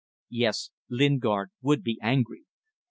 [0.31, 0.71] Yes.
[0.89, 2.45] Lingard would be angry.